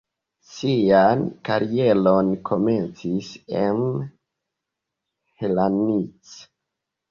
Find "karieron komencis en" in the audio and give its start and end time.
1.49-3.79